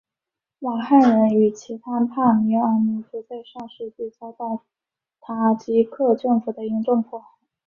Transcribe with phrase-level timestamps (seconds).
[0.61, 4.63] 瓦罕人与其他帕米尔民族在上世纪遭到
[5.19, 7.27] 塔吉克政府的严重迫害。